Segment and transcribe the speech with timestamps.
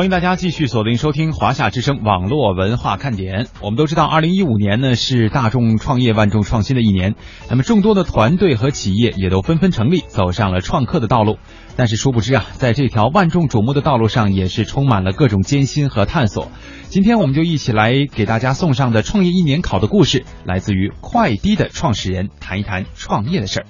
[0.00, 3.48] 欢迎大家继续锁定收听华夏之声网络文化看点。
[3.60, 7.16] 我们都知道，二零一五年呢是大众创业、万众创新的一年，
[7.50, 11.36] 那么众多的团队和企业也都纷纷成立，走上了创客的道路。
[11.76, 16.48] 但是殊不知啊，在这条万众瞩目的道路上，也是充满了各种艰辛和探索。
[16.88, 23.66] 今天我们就一起来给大家送上的创业一年考的故事，来自于快滴的创始人，谈一谈创业的事儿。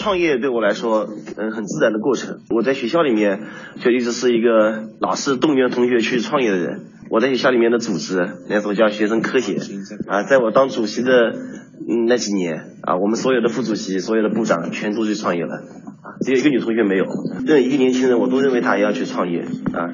[0.00, 1.06] 创业对我来说，
[1.36, 2.40] 嗯，很自然的过程。
[2.48, 3.42] 我在学校里面
[3.80, 6.86] 就一直是一个老是动员同学去创业的人。
[7.10, 8.16] 我在学校里面的组织，
[8.48, 9.58] 那时候叫学生科协
[10.08, 11.34] 啊，在我当主席的
[11.86, 17.04] 嗯那几年啊，我们所有的副主席、所有的部长全都去创业了啊，只有一个女同学没有。
[17.44, 19.92] 任何一个年轻人，我都认为他也要去创业啊。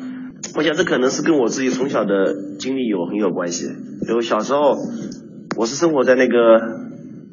[0.55, 3.71] 我想这可能是跟我自己从小的经历有很有关系。
[4.07, 4.77] 就小时候，
[5.57, 6.86] 我是生活在那个。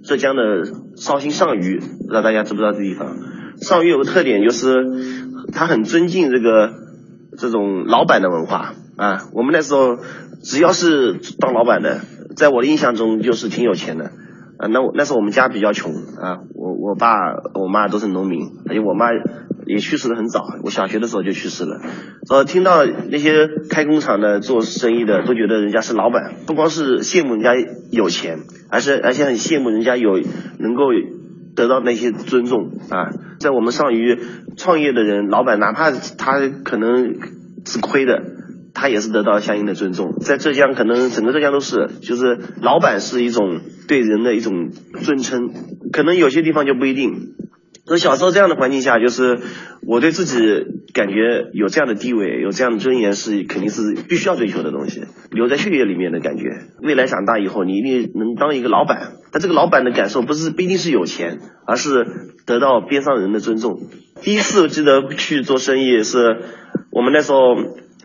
[0.04, 3.18] 浙江的绍兴上虞，不知道大家知不知道这地方？
[3.58, 4.86] 上虞有个特点就是，
[5.52, 6.72] 他很尊敬这个
[7.38, 9.30] 这种老板的文化啊。
[9.34, 9.98] 我们那时候
[10.44, 12.02] 只要是当老板的，
[12.36, 14.12] 在我的印象中就是挺有钱的
[14.58, 14.68] 啊。
[14.68, 17.10] 那我那时候我们家比较穷啊，我我爸
[17.54, 19.08] 我妈都是农民，而且我妈。
[19.66, 21.82] 也去世的很早，我小学的时候就去世了。
[22.30, 27.54] 呃，听到那些开工厂的、做生意的，都觉得人家是老板，不光是羡慕人家
[27.92, 30.20] 有钱，而是而且很羡慕人家有
[30.60, 30.86] 能够
[31.56, 33.10] 得到那些尊重啊。
[33.40, 34.18] 在我们上虞
[34.58, 37.16] 创业的人，老板哪怕他可能
[37.66, 38.22] 是亏的，
[38.74, 40.16] 他也是得到相应的尊重。
[40.22, 45.50] 在浙江，可能整个浙江都是，就是老板是一种对人的一种尊称，
[45.92, 47.36] 可能有些地方就不一定。
[47.86, 49.40] 所以小时候这样的环境下，就是
[49.86, 50.38] 我对自己
[50.94, 56.44] 感觉有这样的地位，有这样的尊严，是肯定是必须要追求的东西，留在血液里面的感觉。
[56.82, 59.14] 未来长大以后，你一定能当一个老板。
[59.34, 62.06] 但这个老板的感受不是不一定是有钱，而是
[62.46, 63.82] 得到边上人的尊重。
[64.22, 66.38] 第一次我记得去做生意，是
[66.90, 67.40] 我们那时候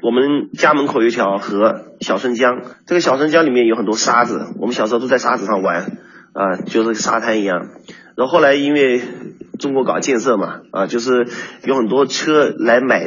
[0.03, 5.93] 我们家门口有一条河小顺江，这个小顺江里面有很多沙子，我们小时候都在沙子上玩，
[6.33, 7.69] 啊，就是沙滩一样。
[8.17, 9.01] 然后后来因为
[9.59, 11.27] 中国搞建设嘛，啊，就是
[11.65, 13.05] 有很多车来买，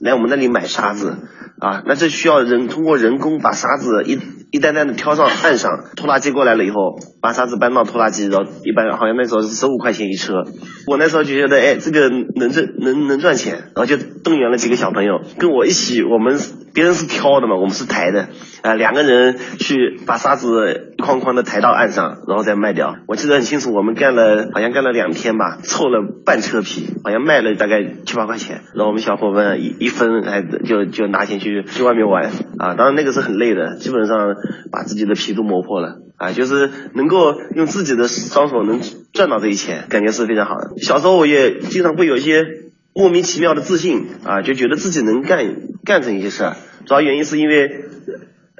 [0.00, 1.16] 来我们那里买沙子，
[1.58, 4.18] 啊，那这需要人通过人工把沙子一
[4.52, 10.44] 一担担的挑上岸上，拖拉机过来了以后，把沙子搬到拖拉机，然后一般好像那时候是十五块钱一车，
[10.86, 16.38] 我那时候就觉得，哎，这个能挣能能赚钱，然后就动员了几个小朋友跟我一起，我们
[16.72, 18.28] 别人是挑的嘛，我们是抬的，
[18.62, 22.96] 啊，两个人去把沙子一筐筐的抬到岸上，然后再卖掉。
[23.06, 26.04] 我记得很清楚，我们干了好像干了两天吧，凑了。
[26.24, 34.34] 半车皮好像卖了大概七八块钱，然后我们小伙伴一一分还就就拿钱去去外面玩啊，当然那个是很累的，基本上
[34.72, 38.80] 把自己的皮都磨破了啊，就是能够用自己的双手能
[39.12, 40.70] 赚到这一钱，感觉是非常好的。
[40.78, 42.42] 小时候我也经常会有一些
[42.94, 45.44] 莫名其妙的自信啊，就觉得自己能干
[45.84, 46.56] 干成一些事儿，
[46.86, 47.84] 主要原因是因为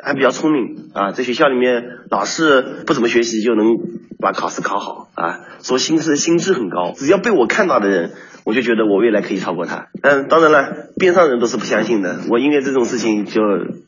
[0.04, 3.66] 还比较聪明啊，在学校里面老是不怎么学习就能。
[4.20, 8.12] 把考试考好啊，说心智心智很高，只要被我看到的人，
[8.44, 9.88] 我就觉得我未来可以超过他。
[10.00, 12.20] 嗯当然了，边上人都是不相信的。
[12.30, 13.42] 我因为这种事情就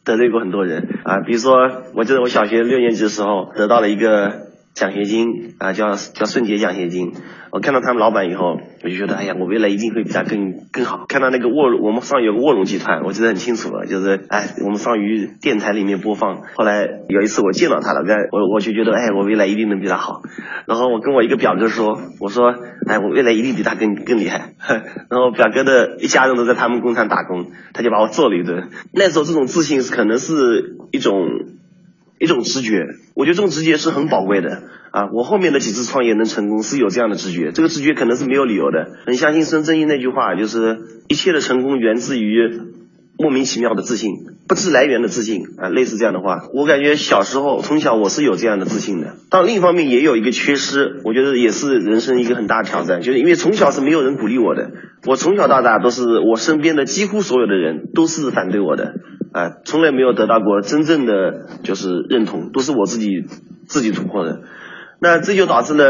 [0.04, 1.54] 得罪过很多人啊，比如说，
[1.94, 4.45] 我记得我小学六年级的时候得到了一个
[4.76, 7.14] 奖学金啊，叫叫顺节奖学金。
[7.50, 11.06] 我看到他们老板以后，我就觉得，哎呀，我未来一定会比他更更好。
[11.08, 16.42] 看到那个卧，我们上有个卧龙集团，我记得很清楚了，就是哎，我们上于电台里面播放。
[16.56, 20.20] 后来有一次我见到他了，我我就觉得，哎，我未来一定能比他好。
[20.66, 22.52] 然后我跟我一个表哥说，我说，
[22.86, 24.52] 哎，我未来一定比他更更厉害。
[25.08, 28.68] 然后表哥的一家人都在他们工厂打工，他就把我揍了一顿。
[28.92, 31.14] 那时候这种自信是可能是一种
[32.18, 34.62] 一种直觉，我觉得这种直觉是很宝贵的。
[34.90, 38.92] 啊，我后面的几次创业能成功是有这样的直觉，这个直觉可能是没有理由的。
[39.04, 40.78] 很相信孙正义那句话，就是
[41.08, 42.60] 一切的成功源自于
[43.18, 44.12] 莫名其妙的自信，
[44.48, 46.48] 不知来源的自信啊，类似这样的话。
[46.54, 54.70] 我感觉小时候从小我是有这样的自信的，但另一方面也有一个缺失，我觉得也是人生一个很大的挑战，就是因为从小是没有人鼓励我的，
[55.06, 58.94] 我从小到大都是我身边的几乎所有的人都是反对我的，
[59.36, 63.26] 啊，从来没有得到过真正的就是认同，都是我自己
[63.68, 64.40] 自己突破的。
[64.98, 65.84] 那这就导致呢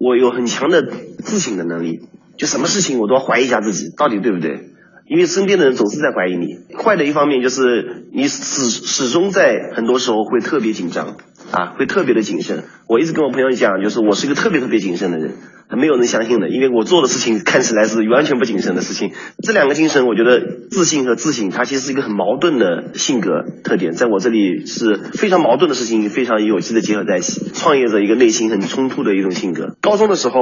[0.00, 0.82] 我有很强的
[1.18, 2.08] 自省的能力，
[2.38, 4.70] 就什么事情我都要怀疑一下自己到底对不对，
[5.06, 6.74] 因为身边的人总是在怀疑你。
[6.78, 11.18] 坏的一方面就是你始始终在很多时候会特别紧张
[11.50, 12.64] 啊，会特别的谨慎。
[12.86, 15.34] 我一直跟我朋友讲，就是我是一个特别特别谨慎的人。
[15.70, 19.12] 没有人相信的，因为我做的事情看起来是完全不谨慎的事情。
[19.42, 20.40] 这两个精神，我觉得
[20.70, 27.50] 自信和自省，它其实是一个很矛盾的性格特点，在我这里是非常矛盾的事情，非常有机的结合在一起。
[27.52, 29.76] 创业者一个内心很冲突的一种性格。
[29.82, 30.40] 高中的时候，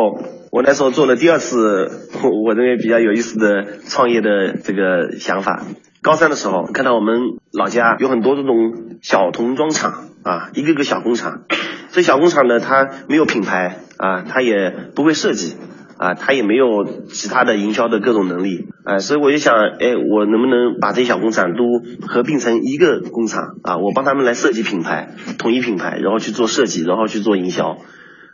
[0.52, 1.90] 我那时候做了第二次
[2.46, 5.66] 我认为比较有意思的创业的这个想法。
[6.06, 7.18] 高三的时候，看到我们
[7.52, 11.42] 老家有很多这种小童装厂啊，一个个小工厂。
[11.90, 15.56] 这小工厂呢，它没有品牌啊，它也不会设计
[15.98, 21.64] 啊，它也没有其他的营销的各种能力啊，所以我就想，哎，我能不能把这些小工厂都
[22.06, 23.78] 合并成一个工厂啊？
[23.78, 25.08] 我帮他们来设计品牌，
[25.38, 27.78] 统一品牌，然后去做设计，然后去做营销。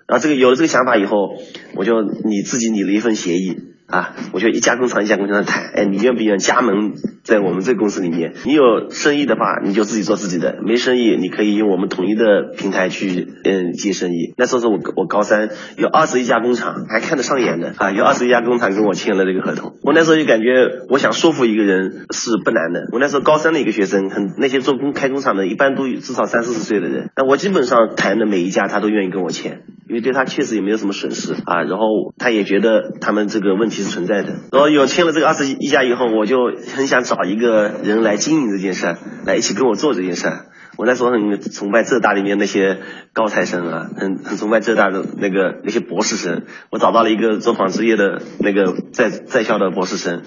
[0.07, 1.37] 然后这个有了这个想法以后，
[1.75, 3.72] 我就拟自己拟了一份协议。
[3.93, 8.33] 啊，我就一家工厂一家工厂的谈，哎，你愿不愿意加盟在我们这公司里面？
[8.47, 14.33] 你有生意的话，你就自己做自己的；没生意，你可以用我们统一的平台去嗯接生意。
[14.39, 19.77] 那时候是我我高三，有二十一家工厂，还看得上眼的啊，有二十一家工厂跟我签了这个合同。
[19.83, 20.47] 我那时候就感觉，
[20.89, 22.89] 我想说服一个人是不难的。
[22.93, 27.11] 我那时候高三的一个学生，很那些做工开工厂的，一般都至少三四十岁的人。
[27.15, 31.61] 那我基本上谈的每一家，他都愿意跟我签，因为对他确实也没有什么损失啊。
[31.65, 31.85] 然后
[32.17, 33.83] 他也觉得他们这个问题。
[33.83, 34.35] 是存在的。
[34.53, 36.37] 然后有签了这个二十一家以后，我就
[36.77, 38.95] 很想找一个人来经营这件事，
[39.27, 40.29] 来一起跟我做这件事。
[40.77, 42.79] 我那时候很崇拜浙大里面那些
[43.13, 46.43] 高材生啊，很很崇拜浙大的那个那些博士生。
[46.71, 50.23] 我找到了一个做纺织业的那个在在校的博士生。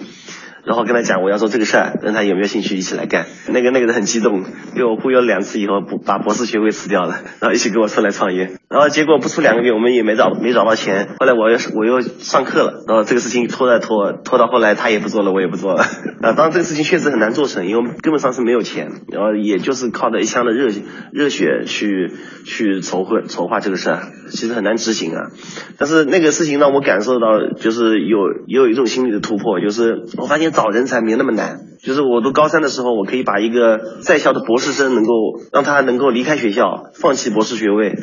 [0.66, 3.26] 然后跟他讲我要做这个事儿，问他有没有兴趣一起来干。
[3.46, 4.42] 那个那个人很激动，
[4.74, 8.50] 被我忽悠两次以后，把博士学位辞掉了，然后一起跟我出来创业。
[8.68, 11.14] 然后结果不出两个月，我们也没找没找到钱。
[11.20, 15.84] 后来我又我又上课了，然后这个事情拖再拖，拖到后来他也不做了，我也不做了。
[16.22, 20.68] 啊，当然这个事情确实很难做成，因为根本上是没有钱，然后也就是靠着一腔的热
[21.12, 22.10] 热血去
[22.44, 25.30] 去筹划筹划这个事儿，其实很难执行啊。
[25.78, 27.28] 但是那个事情让我感受到，
[27.60, 30.46] 就是有也有一种心理的突破，就是我发现。
[30.56, 35.10] 找人才没那么难，就是我读高三的时候，我可以把一个在校的博士生能够
[35.52, 37.94] 让他能够离开学校，放弃博士学位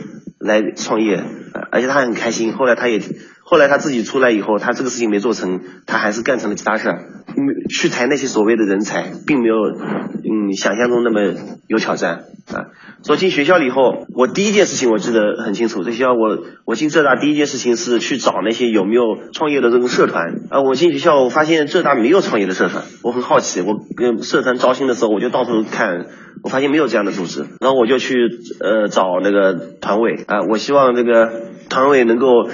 [0.43, 1.23] 来创业，
[1.71, 2.53] 而且他很开心。
[2.53, 3.01] 后来他也，
[3.41, 7.05] 后来他自己出来以后，他这个事情没做成，他还是干成了其他事儿。
[7.69, 11.33] 去谈那些所谓的人才，并没有嗯想象中那么
[11.67, 12.67] 有挑战啊。
[13.01, 19.01] 所以进学校了以后，我第一件事情我记得很清楚，在学校我我进浙大第一件事情是去找那些有没有
[19.33, 20.61] 创业的这种社团啊。
[20.61, 26.05] 我进学校我发现浙大没有创业的社团，我很好奇，我跟社团招新的时候我就到处看，
[26.43, 28.15] 我发现没有这样的组织，然后我就去
[28.59, 31.31] 呃找那个团委啊，我希望这个
[31.69, 32.49] 团委能够。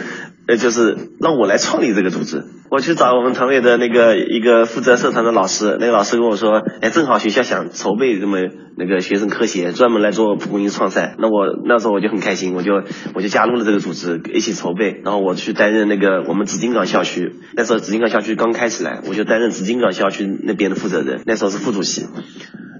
[0.47, 2.43] 呃，就是让我来创立这个组织。
[2.71, 8.37] 我去找我们团委的那个一个负责社团的老师，那个老师跟我说，哎，正好学校想筹备这么
[8.77, 11.15] 那个学生科协，专门来做蒲公英创赛。
[11.17, 12.83] 那我那时候我就很开心，我就
[13.15, 15.01] 我就加入了这个组织，一起筹备。
[15.03, 22.05] 然后我去担任那个我们紫金港校区，那时候紫金港校区刚开起来，我就担任紫金港校区那边的负责人，那时候是副主席。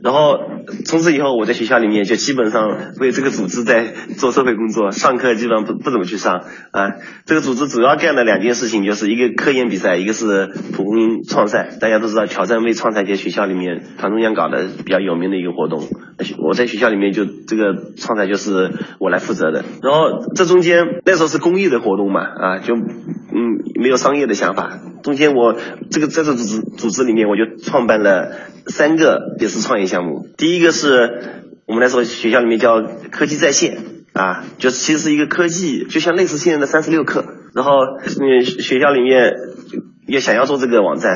[0.04, 0.40] 然后
[0.86, 3.86] 从此以后，我在学校里面就基本上为这个组织在
[4.18, 6.92] 做社会工作，上课基本上不不怎么去上啊。
[7.26, 11.70] 这个组织主要干的两件事情，就是一个科研比赛，一个是蒲公英创赛。
[11.80, 15.84] 大家都知道，挑战为创赛节学校里面团中央搞的比较有名的一个活动。
[16.38, 19.64] 我在学校里面就这个创赛就是我来负责的。
[19.82, 22.84] 然后这中间那时候是公益的活动嘛啊，就嗯
[23.80, 24.80] 没有商业的想法。
[25.02, 25.56] 中间我
[25.90, 28.32] 这个在这组织组织里面，我就创办了
[28.70, 30.28] 三个也是创业项目。
[30.38, 32.82] 第一个是我们来说学校里面叫
[33.12, 33.78] 科技在线
[34.14, 37.26] 啊，就是其实是一个科技，就像类似现在的三十六课。
[37.54, 37.72] 然后
[38.22, 39.34] 嗯学校里面
[40.08, 41.16] 也想要做这个网站，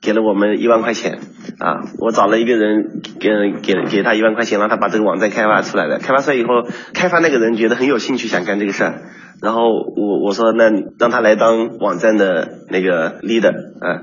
[0.00, 1.18] 给了我们一万块钱
[1.58, 1.84] 啊。
[1.98, 3.28] 我找了一个人给
[3.62, 5.98] 给给他一万块钱，让他把这个网站开发出来的。
[5.98, 6.48] 开发出来以后，
[6.94, 9.02] 开发那个人觉得很有兴趣，想干这个事儿。
[9.42, 14.00] 然后我我说那让他来当网站的那个 leader 啊，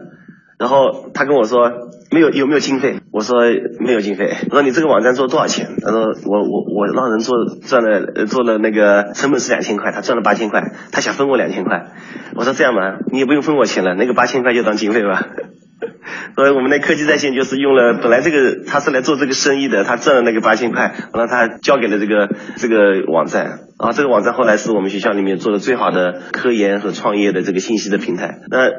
[0.61, 1.71] 然后他跟我说
[2.11, 2.99] 没有有没有经费？
[3.11, 3.35] 我说
[3.79, 4.29] 没有经费。
[4.51, 5.65] 我说你这个网站做多少钱？
[5.81, 11.93] 他说我我我让人做赚了做了那个成本是两千块，他赚了八千块，他想分我两千块。
[12.35, 15.25] 我说这样吧，你也不用分我钱了，那个八千块就当经费吧。
[16.35, 28.37] 所以我们的科技在线就是用了，本来这个他是来做这个生意的，他挣了那个八千块，然后他交给了这个这个网站，啊，这个网站后来是我们学校里面做的最好的科研和创业的这个信息的平台。
[28.51, 28.69] 那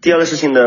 [0.00, 0.60] 第二个事情呢，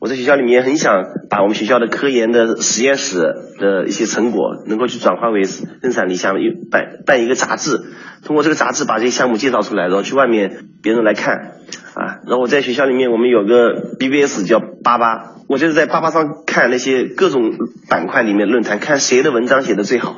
[0.00, 6.40] 我在学校里面很想把我们学校的科研的实验室的一些成果能够去转化为生产力项目，
[6.70, 7.78] 办办一个杂志，
[8.24, 11.52] 通过这个杂志把这些项目介绍出来，然后去外面别人来看。
[11.92, 17.50] 啊，然后我在学校里面，我们有个 BBS 叫八八，我就是在八八上看那些各种
[17.88, 20.16] 板块里面论坛，看谁的文章写的最好。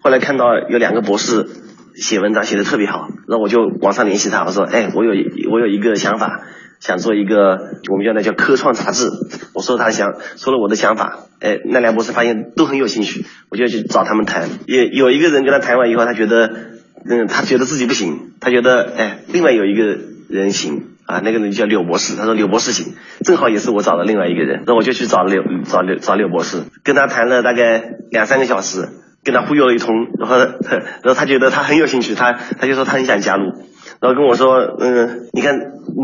[0.00, 1.48] 后来看到有两个博士
[1.94, 5.10] 写文章写的特别好，然后我就网上联系他，我说，哎，我有
[5.50, 6.42] 我有一个想法，
[6.84, 9.08] 想做一个我们叫那叫科创杂志。
[9.54, 14.50] 我说他想说了我的想法，哎，那两博士发现都很有兴趣，我就去找他们谈。
[14.66, 16.50] 也有一个人跟他谈完以后，他觉得，
[17.08, 19.98] 嗯，他觉得自己不行，他觉得，哎，另外有一个
[20.28, 20.90] 人行。
[21.06, 22.94] 啊，那个人叫柳博士，他说柳博士行，
[23.26, 28.88] 正好也是我找的另外一个人，那我就去找柳找柳找柳博士，跟他谈了大概两三个小时，
[29.22, 33.52] 跟他忽悠了一通，然后然后他觉得他很有兴趣，他他就说他很想加入，
[34.00, 35.58] 然后跟我说，嗯，你看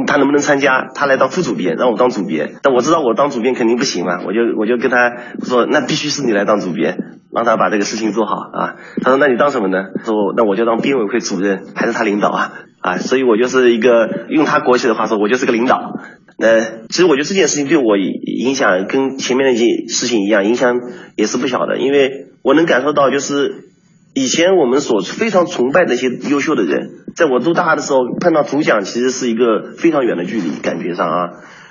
[0.07, 5.13] 他能不能参加，他来当副主编，让我当主编，但我知道我当主编肯定不行嘛，我就我就跟他
[5.45, 6.99] 说，那必须是你来当主编，
[7.33, 8.77] 让他把这个事情做好啊。
[9.03, 9.85] 他说那你当什么呢？
[10.05, 12.53] 说那我就当编委会主任，还是他领导啊。
[12.81, 16.01] 啊，所以我就是一个用他国企的话说，我就是个领导。
[16.39, 20.81] 那其实我觉得这件事情对我影响跟前面那件事情一样，影响
[21.15, 23.67] 也是不小的，因为我能感受到，就是
[24.15, 31.31] 以前我们所非常崇拜的一些优秀的人，在我读大二的时候碰到主讲，其实是一个非常远的距离，感觉上啊，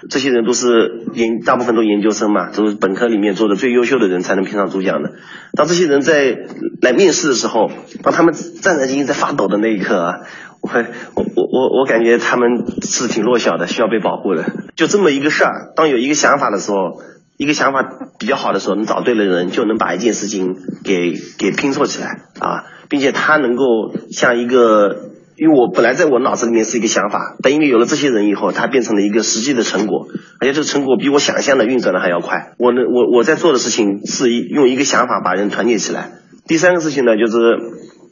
[0.10, 5.14] 这些人都是研，大部分都研究生嘛，都是本科里面做的最优秀的人才能评上主讲的。
[5.54, 6.38] 当这些人在
[6.82, 7.70] 来面试的时候，
[8.04, 10.14] 当他们战战兢兢在发抖的那一刻啊。
[10.62, 10.70] 我
[11.16, 12.50] 我我我我感觉他们
[12.82, 14.44] 是挺弱小的，需要被保护的。
[14.76, 17.02] 就这么一个事儿，当有一个想法的时候，
[17.38, 17.82] 一个想法
[18.20, 23.64] 比较好的时候，你找对了人，就能把一件事情给给拼凑起来啊，并且他能够
[24.12, 24.98] 像一个，
[25.40, 30.08] 因为我本来在我脑子里面是一个想法，但因为有了这些人以后，它变成了一个实际的成果，
[30.40, 32.54] 而且这个成果比我想象的运转的还要快。
[32.58, 36.12] 我呢我我在做的事情是用一个想法把人团结起来。
[36.48, 37.38] 第三个事情呢，就是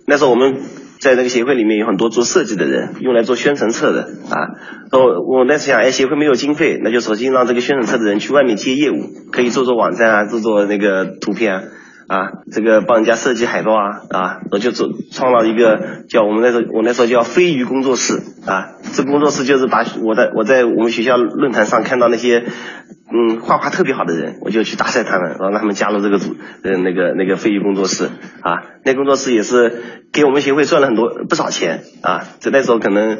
[0.07, 0.55] 那时候我们。
[0.99, 4.49] 在那个协会里面有很多做设计的人，用来做宣传册的啊。
[4.91, 8.95] 我我那时想，哎，协会没有经费，那就索性让这个宣传册的人去外面接业务，
[9.31, 11.63] 可以做做网站啊，做做那个图片啊，
[12.07, 14.39] 啊这个帮人家设计海报啊啊。
[14.51, 18.75] 我就做创了一个叫我们那时候我那时候叫飞鱼工作室啊。
[18.93, 22.45] 这工作室就是把我在我在我们学校论坛上看到那些。
[23.09, 28.09] 嗯，画画特别好的人，我就去搭讪他们，然后让他们加入这个组，呃，那个那个飞鱼工作室
[28.41, 33.17] 啊，那工作室也是给我们协会赚了很多不少钱啊，在那时候可能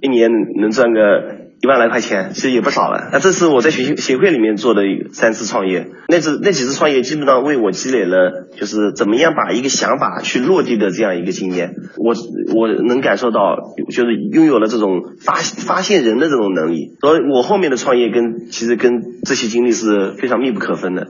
[0.00, 0.30] 一年
[0.60, 1.45] 能赚个。
[1.62, 3.08] 一万来块钱，其实也不少了。
[3.12, 4.82] 那这是我在学协会里面做的
[5.12, 11.74] 三次创业，那次那几次创业基本上为我积累了，就是怎么样把一个想法去落地的这样一个经验。
[11.96, 12.14] 我
[12.54, 13.56] 我能感受到，
[13.90, 16.96] 就是拥有了这种发发现人的这种能力。
[17.00, 18.92] 所以我后面的创业跟其实跟
[19.24, 21.08] 这些经历是非常密不可分的。